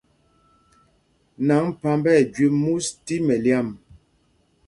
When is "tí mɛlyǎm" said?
3.05-3.67